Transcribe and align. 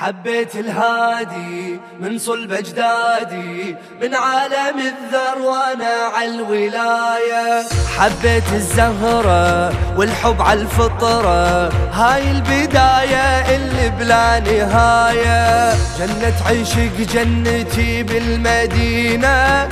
حبيت 0.00 0.56
الهادي 0.56 1.80
من 2.00 2.18
صلب 2.18 2.52
أجدادي 2.52 3.76
من 4.02 4.14
عالم 4.14 4.78
الذر 4.78 5.42
وأنا 5.42 5.94
على 6.16 6.34
الولاية. 6.34 7.62
حبيت 7.98 8.52
الزهرة 8.52 9.72
والحب 9.98 10.42
على 10.42 10.60
الفطرة 10.60 11.68
هاي 11.92 12.30
البداية 12.30 13.56
اللي 13.56 13.90
بلا 13.98 14.40
نهاية. 14.40 15.74
جنة 15.98 16.34
عشق 16.46 16.96
جنتي 17.14 18.02
بالمدينة 18.02 19.68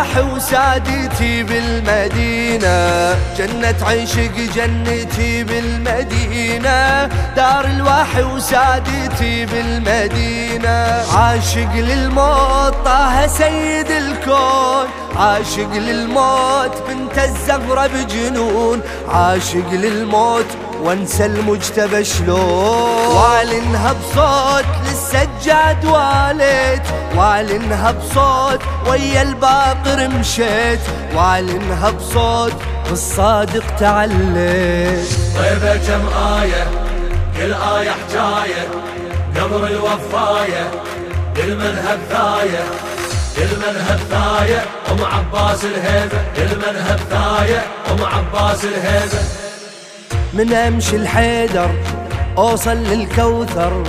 الوحي 0.00 0.20
وسادتي 0.20 1.42
بالمدينة. 1.42 3.16
جنة 3.38 3.74
عشق 3.82 4.36
جنتي 4.56 5.44
بالمدينة. 5.44 7.06
دار 7.36 7.64
الوحي 7.64 8.22
وسادتي 8.22 9.46
بالمدينة. 9.46 11.04
عاشق 11.16 11.74
للموت 11.74 12.74
طه 12.84 13.26
سيد 13.26 13.90
الكون. 13.90 14.99
عاشق 15.20 15.72
للموت 15.72 16.82
بنت 16.88 17.18
الزهرة 17.18 17.86
بجنون. 17.86 18.80
عاشق 19.08 19.70
للموت 19.72 20.46
وانسى 20.82 21.26
المجتبى 21.26 22.04
شلون. 22.04 23.06
واعلنها 23.16 23.92
بصوت 23.92 24.64
للسجاد 24.84 25.84
واليت. 25.84 26.82
واعلنها 27.16 27.90
بصوت 27.90 28.60
ويا 28.86 29.22
الباقر 29.22 30.08
مشيت. 30.08 30.80
واعلنها 31.14 31.90
بصوت 31.90 32.54
بالصادق 32.90 33.64
تعليت. 33.78 35.08
طيبة 35.36 35.76
كم 35.76 36.08
آية؟ 36.42 36.64
كل 37.36 37.52
آية 37.52 37.90
حجاية 37.90 38.68
قبر 39.36 39.66
الوفاية 39.66 40.70
للمذهب 41.36 41.98
ثاية 42.10 42.64
للمذهب 43.40 44.00
ثاية 44.10 44.64
أم 44.90 45.04
عباس 45.04 45.64
الهيبة. 45.64 46.18
للمذهب 46.38 46.98
ثاية 47.10 47.62
أم 47.90 48.04
عباس 48.04 48.64
الهيبة. 48.64 49.22
من 50.32 50.52
أمشي 50.52 50.96
الحيدر 50.96 51.70
أوصل 52.38 52.76
للكوثر. 52.76 53.82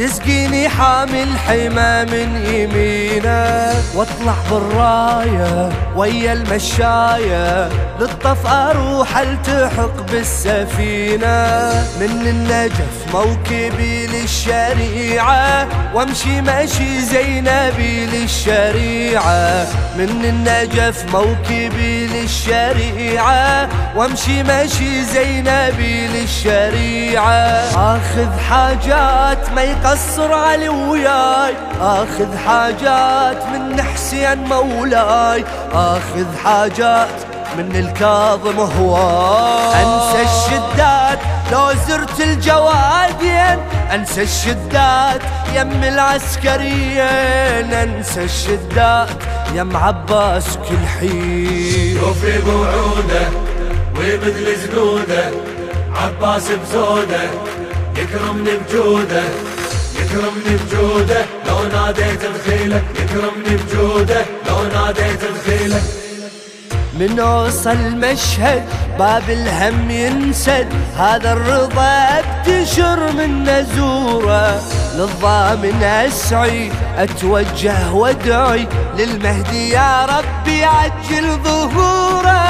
يسقيني 0.00 0.68
حامل 0.68 1.28
حما 1.46 2.04
من 2.04 2.44
يمينه 2.46 3.74
واطلع 3.94 4.34
بالراية 4.50 5.72
ويا 5.96 6.32
المشاية. 6.32 7.68
للطف 8.00 8.46
أروح 8.46 9.18
ألتحق 9.18 10.10
بالسفينة. 10.12 11.70
من 12.00 12.26
النجف 12.26 13.14
موكبي 13.14 14.06
للشريعة 14.06 15.68
وأمشي 15.94 16.40
مشي 16.40 17.00
زينبي 17.00 18.06
للشريعة. 18.06 19.66
من 19.98 20.24
النجف 20.24 21.04
موكبي 21.12 22.06
للشريعة 22.06 23.68
وأمشي 23.96 24.42
مشي 24.42 25.04
زينبي 25.04 26.06
للشريعة. 26.06 27.40
آخذ 27.76 28.40
حاجات 28.50 29.50
ما 29.54 29.62
يقصر 29.90 30.32
علي 30.32 30.68
وياي. 30.68 31.54
آخذ 31.80 32.36
حاجات 32.46 33.46
من 33.46 33.82
حسين 33.82 34.38
مولاي. 34.38 35.44
آخذ 35.72 36.36
حاجات 36.44 37.08
من 37.58 37.76
الكاظم 37.76 38.58
هواي. 38.58 39.82
أنسى 39.82 40.22
الشدات 40.22 41.18
لو 41.52 41.72
زرت 41.88 42.20
الجوادين 42.20 43.58
أنسى 43.92 44.22
الشدات 44.22 45.20
يم 45.54 45.84
العسكريين. 45.84 47.72
أنسى 47.72 48.24
الشدات 48.24 49.08
يم 49.54 49.76
عباس 49.76 50.56
كل 50.56 50.86
حين. 51.00 51.98
شوفي 52.00 52.38
بوعوده 52.38 53.28
وبدل 53.96 54.56
زنوده. 54.56 55.30
عباس 55.96 56.48
بزوده 56.48 57.22
يكرمني 57.96 58.50
بجوده. 58.56 59.22
يكرمني 60.10 60.56
بجوده 60.56 61.24
لو 61.46 61.64
ناديت 61.64 62.20
دخيله 62.24 62.82
يكرمني 63.00 63.56
بجوده 63.56 64.24
لو 64.48 64.62
ناديت 64.62 65.20
دخيله 65.24 65.82
من 66.94 67.20
اوصل 67.20 67.76
مشهد 67.76 68.64
باب 68.98 69.30
الهم 69.30 69.90
ينسد. 69.90 70.66
هذا 70.96 71.32
الرضا 71.32 72.08
ابتشر 72.18 73.12
من 73.12 73.44
نزوره. 73.44 74.60
للضامن 74.94 75.82
أسعي 75.82 76.70
أتوجه 76.98 77.92
وأدعي. 77.92 78.66
للمهدي 78.98 79.70
يا 79.70 80.06
ربي 80.06 80.64
عجل 80.64 81.38
ظهوره. 81.44 82.40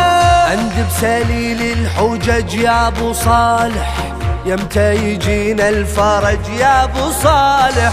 عند 0.51 0.87
بسليل 0.91 1.63
الحجج 1.63 2.55
يا 2.55 2.89
أبو 2.89 3.13
صالح. 3.13 4.10
يمتى 4.47 4.95
يجينا 4.95 5.69
الفرج 5.69 6.39
يا 6.59 6.85
أبو 6.85 7.11
صالح. 7.23 7.93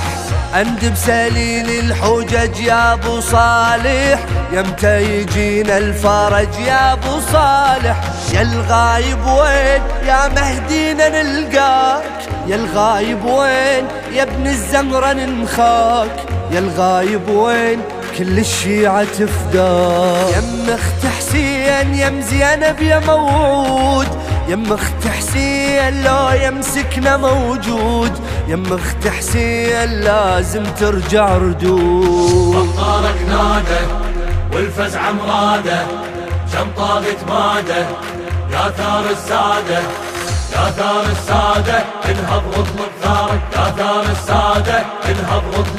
عند 0.53 0.85
بسليل 0.93 1.69
الحجج 1.69 2.59
يا 2.59 2.93
أبو 2.93 3.19
صالح. 3.19 4.19
يمتى 4.53 5.01
يجينا 5.01 5.77
الفرج 5.77 6.59
يا 6.67 6.93
أبو 6.93 7.19
صالح. 7.31 8.01
يا 8.33 8.41
الغايب 8.41 9.25
وين 9.25 9.81
يا 10.07 10.27
مهدينا 10.27 11.09
نلقاك؟ 11.09 12.03
يا 12.47 12.55
الغايب 12.55 13.25
وين 13.25 13.85
يا 14.13 14.23
ابن 14.23 14.47
الزمرة 14.47 15.13
ننخاك؟ 15.13 16.09
يا 16.51 16.59
الغايب 16.59 17.29
وين 17.29 17.81
كل 18.17 18.39
الشيعة 18.39 19.03
تفداك؟ 19.03 20.35
يم 20.37 20.69
أخت 20.69 21.13
حسين 21.17 21.95
يم 21.95 22.21
زينب 22.21 22.81
يا 22.81 22.99
موعود. 22.99 24.07
يم 24.47 24.73
اخت 24.73 25.07
حسين 25.07 26.03
لو 26.03 26.29
يمسكنا 26.29 27.17
موجود. 27.17 28.11
يم 28.47 28.63
اخت 28.73 29.07
حسين 29.07 29.89
لازم 30.01 30.63
ترجع 30.63 31.37
ردود. 31.37 32.55
بطالك 32.55 33.21
نادى 33.29 33.83
والفزع 34.53 35.11
مراده 35.11 35.85
شم 36.53 36.67
طاقت 36.77 37.17
ماده 37.29 37.85
يا 38.51 38.69
ثار 38.77 39.03
الساده 39.11 39.79
يا 40.53 40.69
ثار 40.77 41.05
الساده 41.11 41.83
انهض 42.09 42.43
واطلب 42.47 42.91
ثارك 43.03 43.41
يا 43.55 43.71
ثار 43.77 44.05
الساده 44.11 44.79
انهض 45.09 45.43
واطلب 45.53 45.76